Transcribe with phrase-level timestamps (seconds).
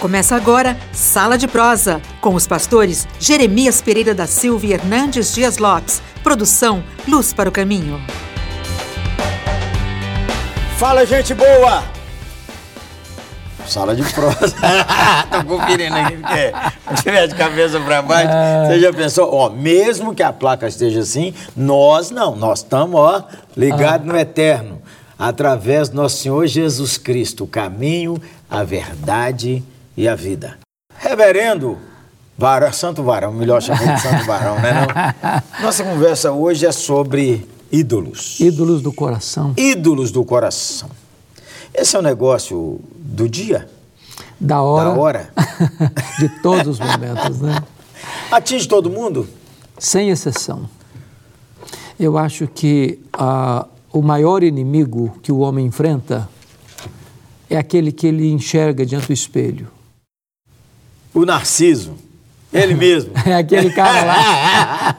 [0.00, 5.58] Começa agora Sala de Prosa, com os pastores Jeremias Pereira da Silva e Hernandes Dias
[5.58, 6.00] Lopes.
[6.22, 8.00] Produção Luz para o Caminho.
[10.78, 11.84] Fala, gente boa!
[13.66, 14.56] Sala de prosa.
[15.30, 18.32] Tô conferindo aqui, porque se tiver de cabeça pra baixo,
[18.66, 23.22] você já pensou, ó, mesmo que a placa esteja assim, nós não, nós estamos, ó,
[23.54, 24.80] ligados no eterno,
[25.18, 29.62] através do nosso Senhor Jesus Cristo, o caminho, a verdade
[29.96, 30.58] e a vida.
[30.96, 31.78] Reverendo
[32.36, 35.60] Varão, Santo Varão, melhor chamar de Santo Varão, né não?
[35.62, 38.40] Nossa conversa hoje é sobre ídolos.
[38.40, 39.52] Ídolos do coração.
[39.56, 40.90] Ídolos do coração.
[41.74, 43.68] Esse é o negócio do dia?
[44.40, 44.90] Da hora.
[44.90, 45.30] Da hora?
[46.18, 47.62] de todos os momentos, né?
[48.32, 49.28] Atinge todo mundo?
[49.78, 50.68] Sem exceção.
[51.98, 56.28] Eu acho que ah, o maior inimigo que o homem enfrenta
[57.50, 59.68] é aquele que ele enxerga diante do espelho.
[61.14, 61.94] O narciso.
[62.52, 63.12] Ele mesmo.
[63.24, 64.96] é aquele cara lá.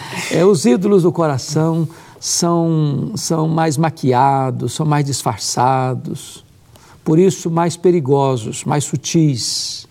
[0.30, 1.88] é, os ídolos do coração
[2.20, 6.44] são, são mais maquiados, são mais disfarçados,
[7.04, 9.86] por isso mais perigosos, mais sutis.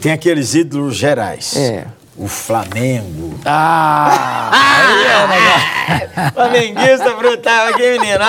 [0.00, 1.56] Tem aqueles ídolos gerais.
[1.56, 1.86] É.
[2.16, 3.34] O Flamengo.
[3.44, 4.50] Ah!
[4.52, 6.34] Aí é o negócio.
[6.34, 8.24] Flamenguista brutal aqui, menino.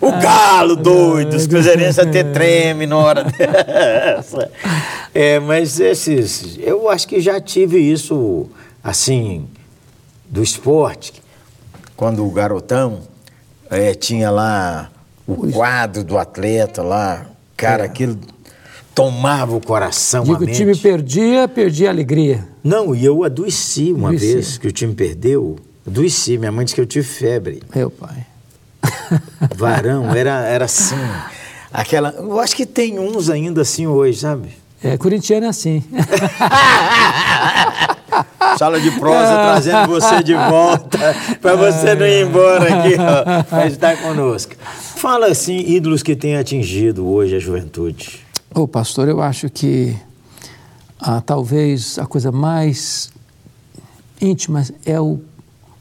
[0.00, 4.50] O galo doido, os cruzeirenses até treme na hora dessa.
[5.14, 6.58] É, mas esses.
[6.60, 8.46] Eu acho que já tive isso,
[8.82, 9.46] assim,
[10.28, 11.12] do esporte.
[11.96, 13.00] Quando o garotão
[13.70, 14.90] é, tinha lá
[15.26, 17.86] o quadro do atleta lá, cara, é.
[17.86, 18.18] aquilo
[18.94, 22.48] tomava o coração, Digo, o time perdia, perdia a alegria.
[22.64, 24.32] Não, e eu adoeci uma adoeci.
[24.32, 25.56] vez que o time perdeu.
[25.86, 27.62] Adoeci, minha mãe disse que eu tive febre.
[27.74, 28.26] Meu pai.
[29.56, 30.96] Varão, era, era assim.
[31.72, 32.10] Aquela.
[32.10, 34.48] Eu acho que tem uns ainda assim hoje, sabe?
[34.82, 35.82] É, corintiano é assim.
[38.58, 43.66] Sala de prosa trazendo você de volta, para você não ir embora aqui, ó, para
[43.66, 44.54] estar conosco.
[44.96, 48.24] Fala assim, ídolos que têm atingido hoje a juventude.
[48.54, 49.94] Ô, oh, pastor, eu acho que
[50.98, 53.10] ah, talvez a coisa mais
[54.20, 55.20] íntima é o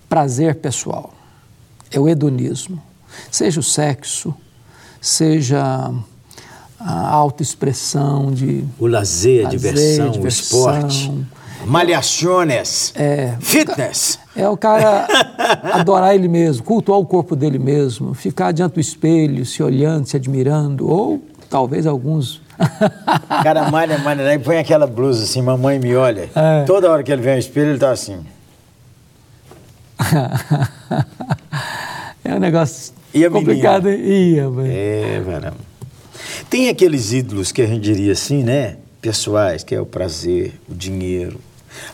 [0.10, 1.14] prazer pessoal,
[1.92, 2.82] é o hedonismo.
[3.32, 4.34] Seja o sexo,
[5.02, 5.92] seja
[6.80, 8.64] a autoexpressão de.
[8.80, 11.26] O lazer, a diversão, diversão, o esporte.
[11.66, 12.94] Malhações.
[12.96, 13.34] É.
[13.40, 14.20] Fitness.
[14.36, 15.08] É o cara
[15.74, 20.16] adorar ele mesmo, cultuar o corpo dele mesmo, ficar diante do espelho, se olhando, se
[20.16, 22.42] admirando, ou talvez alguns.
[22.60, 24.38] O cara malha, malha, né?
[24.38, 26.30] põe aquela blusa assim, mamãe me olha.
[26.36, 26.64] É.
[26.66, 28.20] Toda hora que ele vem ao espelho, ele tá assim.
[32.24, 33.90] é um negócio e complicado.
[33.90, 34.72] Ia, velho.
[34.72, 35.54] É, varão.
[36.50, 38.78] Tem aqueles ídolos que a gente diria assim, né?
[39.02, 41.40] Pessoais, que é o prazer, o dinheiro.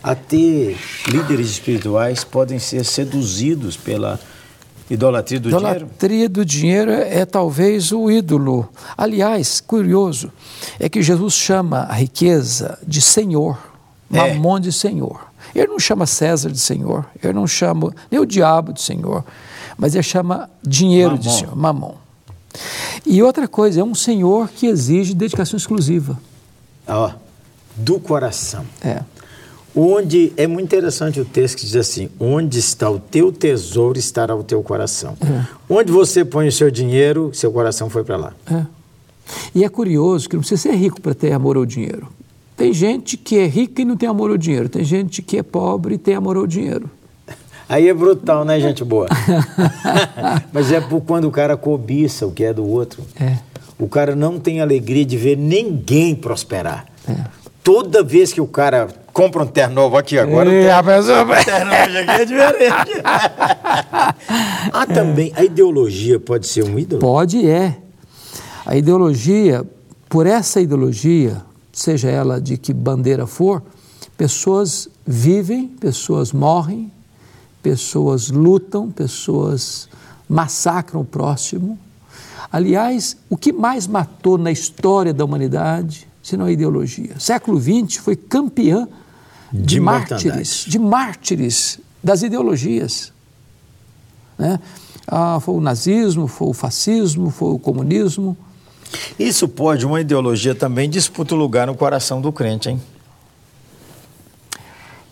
[0.02, 0.76] Até
[1.08, 4.20] líderes espirituais podem ser seduzidos pela
[4.90, 5.86] idolatria do idolatria dinheiro.
[5.86, 8.68] Idolatria do dinheiro é, é talvez o ídolo.
[8.98, 10.32] Aliás, curioso,
[10.80, 13.58] é que Jesus chama a riqueza de Senhor,
[14.12, 14.18] é.
[14.18, 15.32] mamon de Senhor.
[15.54, 19.24] Ele não chama César de Senhor, ele não chama nem o diabo de Senhor,
[19.78, 21.22] mas ele chama dinheiro mamon.
[21.22, 21.96] de Senhor, mamon.
[23.06, 26.20] E outra coisa, é um Senhor que exige dedicação exclusiva.
[26.88, 27.12] Ó,
[27.76, 28.66] do coração.
[28.84, 29.02] É.
[29.74, 34.36] Onde é muito interessante o texto que diz assim: onde está o teu tesouro, estará
[34.36, 35.16] o teu coração.
[35.22, 35.46] É.
[35.70, 38.34] Onde você põe o seu dinheiro, seu coração foi para lá.
[38.52, 38.66] É.
[39.56, 42.10] E é curioso que não precisa ser rico para ter amor ao dinheiro.
[42.58, 44.68] Tem gente que é rica e não tem amor ao dinheiro.
[44.68, 46.90] Tem gente que é pobre e tem amor ao dinheiro.
[47.72, 49.08] Aí é brutal, né, gente boa?
[50.52, 53.02] Mas é por quando o cara cobiça o que é do outro.
[53.18, 53.38] É.
[53.80, 56.86] O cara não tem alegria de ver ninguém prosperar.
[57.08, 57.16] É.
[57.64, 61.24] Toda vez que o cara compra um terno novo aqui agora, e a pessoa...
[61.24, 63.02] o terno hoje aqui é diferente.
[64.74, 67.00] ah, também, a ideologia pode ser um ídolo?
[67.00, 67.78] Pode, é.
[68.66, 69.64] A ideologia,
[70.10, 71.42] por essa ideologia,
[71.72, 73.64] seja ela de que bandeira for,
[74.18, 76.92] pessoas vivem, pessoas morrem,
[77.62, 79.88] pessoas lutam, pessoas
[80.28, 81.78] massacram o próximo.
[82.52, 87.14] Aliás, o que mais matou na história da humanidade, se não a ideologia?
[87.16, 88.88] O século XX foi campeã
[89.52, 93.14] de, de mártires, de mártires das ideologias.
[94.38, 94.60] Né?
[95.08, 98.38] Ah, foi o nazismo, foi o fascismo, foi o comunismo.
[99.18, 102.82] Isso pode, uma ideologia também disputa o lugar no coração do crente, hein?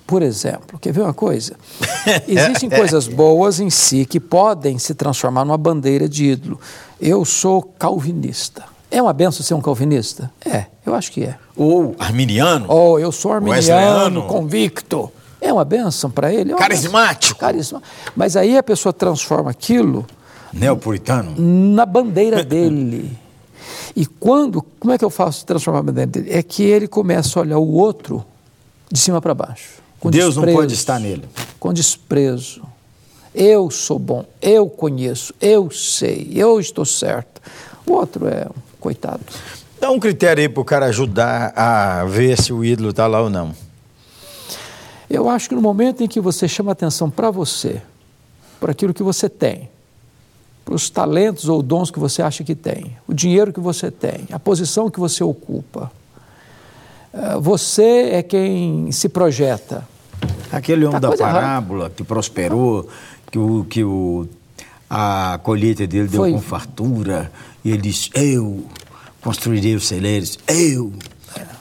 [0.10, 1.54] Por exemplo, quer ver uma coisa?
[2.28, 6.60] Existem coisas boas em si que podem se transformar numa bandeira de ídolo.
[7.00, 8.64] Eu sou calvinista.
[8.90, 10.32] É uma benção ser um calvinista?
[10.44, 11.36] É, eu acho que é.
[11.56, 12.66] Ou arminiano?
[12.68, 14.24] Ou oh, eu sou arminiano, Wesleyano.
[14.24, 15.12] convicto.
[15.40, 16.54] É uma benção para ele.
[16.54, 17.36] É Carismático.
[17.36, 17.48] benção.
[17.48, 17.84] Carisma.
[18.16, 20.08] Mas aí a pessoa transforma aquilo
[20.52, 21.36] Neopuritano?
[21.38, 23.16] na bandeira dele.
[23.96, 26.32] E quando, como é que eu faço transformar a bandeira dele?
[26.32, 28.26] É que ele começa a olhar o outro
[28.92, 29.88] de cima para baixo.
[30.00, 31.26] Com Deus não desprezo, pode estar nele.
[31.60, 32.62] Com desprezo.
[33.34, 37.42] Eu sou bom, eu conheço, eu sei, eu estou certo.
[37.86, 39.22] O outro é um coitado.
[39.80, 43.22] Dá um critério aí para o cara ajudar a ver se o ídolo está lá
[43.22, 43.54] ou não.
[45.10, 47.82] Eu acho que no momento em que você chama atenção para você,
[48.60, 49.70] para aquilo que você tem,
[50.66, 54.28] para os talentos ou dons que você acha que tem, o dinheiro que você tem,
[54.32, 55.92] a posição que você ocupa,
[57.42, 59.88] você é quem se projeta.
[60.52, 61.40] Aquele homem Tá da coisa errada.
[61.40, 62.88] parábola que prosperou,
[63.32, 64.28] que, o, que o,
[64.90, 66.32] a colheita dele deu Foi.
[66.32, 67.32] com fartura,
[67.64, 68.66] e ele disse: Eu
[69.22, 70.92] construirei os celeiros, eu,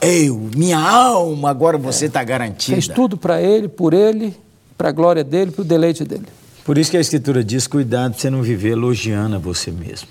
[0.01, 2.73] eu, minha alma, agora você está garantida.
[2.75, 4.35] Fez tudo para ele, por ele,
[4.77, 6.25] para a glória dele, para o deleite dele.
[6.65, 10.07] Por isso que a Escritura diz: cuidado para você não viver elogiando a você mesmo.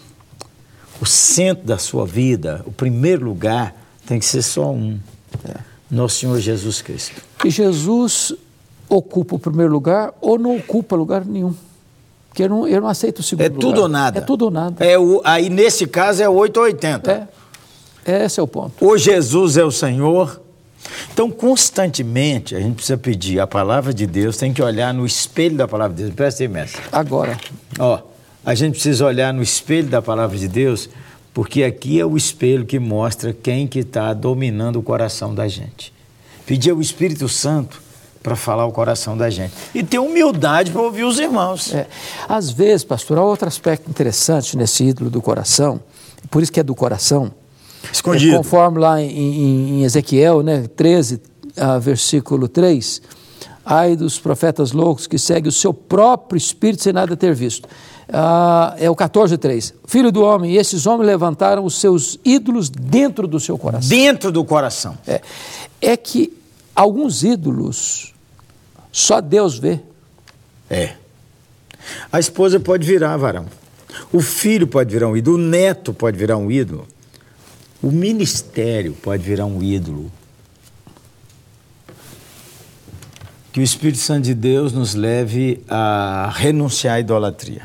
[1.00, 3.75] O centro da sua vida, o primeiro lugar,
[4.06, 4.99] tem que ser só um:
[5.91, 7.23] Nosso Senhor Jesus Cristo.
[7.45, 8.35] E Jesus
[8.89, 11.55] ocupa o primeiro lugar ou não ocupa lugar nenhum.
[12.29, 13.61] Porque eu não, eu não aceito o segundo É lugar.
[13.61, 14.19] tudo ou nada.
[14.19, 14.85] É tudo ou nada.
[14.85, 17.29] É o, aí, nesse caso, é 8 ou 80.
[18.07, 18.25] É.
[18.25, 18.85] Esse é o ponto.
[18.85, 20.41] Ou Jesus é o Senhor.
[21.13, 25.57] Então, constantemente, a gente precisa pedir a palavra de Deus, tem que olhar no espelho
[25.57, 26.15] da palavra de Deus.
[26.15, 26.81] Presta aí, mestre.
[26.93, 27.37] Agora,
[27.79, 28.01] Ó,
[28.45, 30.89] a gente precisa olhar no espelho da palavra de Deus,
[31.38, 35.93] porque aqui é o espelho que mostra quem que está dominando o coração da gente.
[36.44, 37.81] Pedir ao Espírito Santo
[38.25, 39.52] para falar o coração da gente.
[39.73, 41.73] E ter humildade para ouvir os irmãos.
[41.73, 41.87] é,
[42.29, 45.79] às vezes, pastor, há outro aspecto interessante nesse ídolo do coração,
[46.29, 47.31] por isso que é do coração.
[47.93, 48.35] Escondido.
[48.35, 51.23] É, conforme lá em, em- em Ezequiel, né, 13,
[51.56, 53.00] ah, versículo 3,
[53.70, 57.69] ai dos profetas loucos que seguem o seu próprio espírito sem nada ter visto.
[58.11, 59.75] Ah, é o 14, 3.
[59.87, 63.91] Filho do homem, e esses homens levantaram os seus ídolos dentro do seu coração.
[63.91, 64.97] Dentro do coração.
[65.06, 65.20] É,
[65.82, 66.32] é que
[66.75, 68.15] alguns ídolos
[68.91, 69.81] só Deus vê.
[70.71, 70.94] É.
[72.11, 73.44] A esposa pode virar varão.
[74.11, 75.37] O filho pode virar um ídolo.
[75.37, 76.88] O neto pode virar um ídolo.
[77.82, 80.11] O ministério pode virar um ídolo.
[83.59, 87.63] Que o Espírito Santo de Deus nos leve a renunciar à idolatria.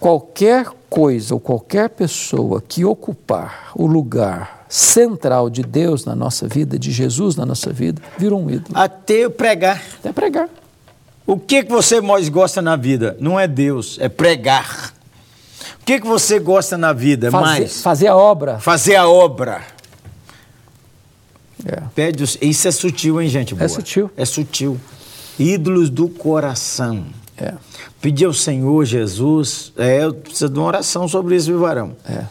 [0.00, 6.76] Qualquer coisa ou qualquer pessoa que ocupar o lugar central de Deus na nossa vida,
[6.76, 8.76] de Jesus na nossa vida, virou um ídolo.
[8.76, 9.80] Até pregar.
[10.00, 10.48] Até pregar.
[11.24, 13.16] O que, que você mais gosta na vida?
[13.20, 14.92] Não é Deus, é pregar.
[15.80, 17.80] O que, que você gosta na vida Fazer, mais?
[17.80, 18.58] fazer a obra.
[18.58, 19.62] Fazer a obra.
[21.66, 21.82] É.
[21.94, 23.54] Pede Isso é sutil, hein, gente?
[23.54, 23.68] boa?
[23.68, 24.10] sutil.
[24.16, 24.78] É sutil.
[25.38, 27.06] Ídolos do coração.
[27.36, 27.54] É,
[28.00, 31.96] Pedir ao Senhor Jesus, é, precisa de uma oração sobre isso, viu, varão?
[32.08, 32.24] é.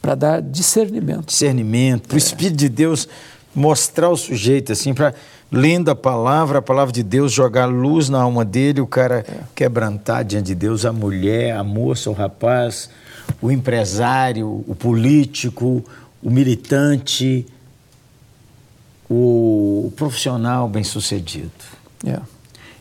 [0.00, 1.26] Para dar discernimento.
[1.26, 2.08] Discernimento, É.
[2.08, 3.06] para o Espírito de Deus
[3.54, 5.12] mostrar o sujeito, assim, para
[5.52, 9.40] lendo a palavra, a palavra de Deus, jogar luz na alma dele, o cara É.
[9.54, 12.88] quebrantar diante de Deus, a mulher, a moça, o rapaz,
[13.42, 15.84] o empresário, o político,
[16.22, 17.46] o militante,
[19.10, 21.50] o profissional bem-sucedido.
[22.06, 22.20] É.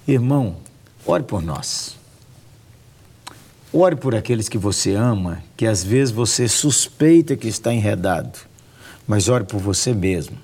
[0.08, 0.58] Irmão,
[1.06, 1.98] ore por nós.
[3.74, 8.38] Ore por aqueles que você ama, que às vezes você suspeita que está enredado,
[9.08, 10.38] mas ore por você mesmo.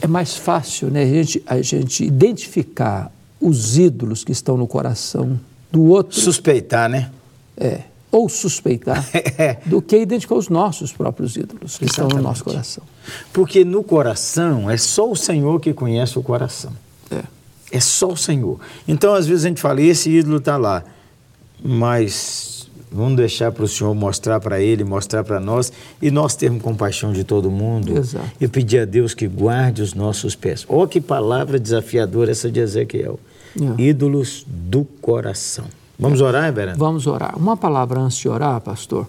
[0.00, 5.38] É mais fácil né, a, gente, a gente identificar os ídolos que estão no coração
[5.70, 7.10] do outro, Suspeitar, né?
[7.56, 9.04] é, ou suspeitar,
[9.66, 12.82] do que identificar os nossos próprios ídolos que estão no nosso coração.
[13.32, 16.72] Porque no coração é só o Senhor que conhece o coração.
[17.10, 17.22] É.
[17.70, 18.58] É só o Senhor.
[18.86, 20.84] Então, às vezes a gente fala, esse ídolo está lá,
[21.62, 26.62] mas vamos deixar para o Senhor mostrar para ele, mostrar para nós, e nós termos
[26.62, 27.96] compaixão de todo mundo.
[27.98, 28.26] Exato.
[28.40, 30.64] E pedir a Deus que guarde os nossos pés.
[30.66, 33.20] Olha que palavra desafiadora essa de Ezequiel.
[33.78, 33.82] É.
[33.82, 35.66] Ídolos do coração.
[35.98, 36.78] Vamos orar, Everando?
[36.78, 37.36] Vamos orar.
[37.36, 39.06] Uma palavra antes de orar, pastor,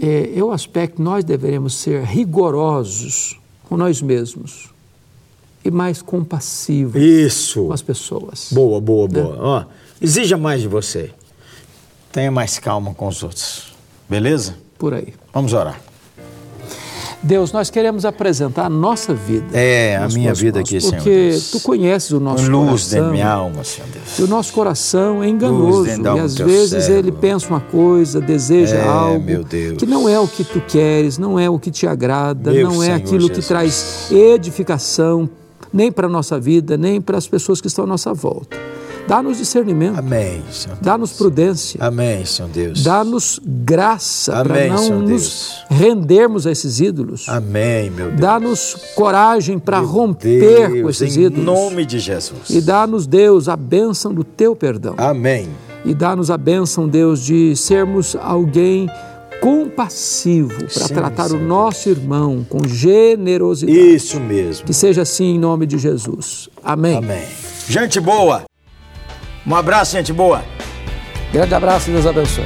[0.00, 3.38] é, é o aspecto que nós devemos ser rigorosos
[3.68, 4.70] com nós mesmos
[5.64, 7.66] e mais compassivos Isso.
[7.66, 8.48] com as pessoas.
[8.52, 9.36] Boa, boa, boa.
[9.40, 9.64] Ó,
[10.00, 11.10] exija mais de você.
[12.12, 13.72] Tenha mais calma com os outros.
[14.08, 14.56] Beleza?
[14.78, 15.14] Por aí.
[15.32, 15.80] Vamos orar.
[17.24, 19.46] Deus, nós queremos apresentar a nossa vida.
[19.56, 21.50] É, a minha vida mãos, aqui, Senhor Porque Deus.
[21.52, 23.04] tu conheces o nosso luz coração.
[23.04, 24.18] da minha alma, Senhor Deus.
[24.18, 26.98] E o nosso coração é Luz enganoso e às vezes servo.
[26.98, 29.78] ele pensa uma coisa, deseja É, algo meu Deus.
[29.78, 32.82] que não é o que tu queres, não é o que te agrada, Meu não
[32.82, 33.46] é Senhor aquilo que Jesus.
[33.46, 35.30] traz edificação
[35.72, 38.56] nem para a nossa vida, nem para as pessoas que estão à nossa volta.
[39.12, 40.78] Dá-nos discernimento, Amém, Senhor.
[40.80, 42.82] dá-nos prudência, Amém, Senhor Deus.
[42.82, 47.28] dá-nos graça para não nos rendermos a esses ídolos.
[47.28, 48.20] Amém, meu Deus.
[48.20, 51.44] Dá-nos coragem para romper Deus, com esses em ídolos.
[51.44, 52.48] nome de Jesus.
[52.48, 54.94] E dá-nos, Deus, a bênção do teu perdão.
[54.96, 55.46] Amém.
[55.84, 58.88] E dá-nos a bênção, Deus, de sermos alguém
[59.42, 63.94] compassivo para Sim, tratar o Senhor nosso irmão com generosidade.
[63.94, 64.64] Isso mesmo.
[64.64, 66.48] Que seja assim em nome de Jesus.
[66.64, 66.96] Amém.
[66.96, 67.24] Amém.
[67.68, 68.44] Gente boa.
[69.46, 70.44] Um abraço, gente boa.
[71.32, 72.44] Grande abraço e Deus abençoe.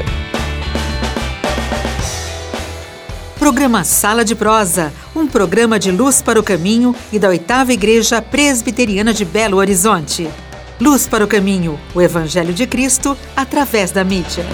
[3.38, 8.20] Programa Sala de Prosa, um programa de luz para o caminho e da oitava Igreja
[8.22, 10.28] Presbiteriana de Belo Horizonte.
[10.80, 14.44] Luz para o caminho, o Evangelho de Cristo através da mídia.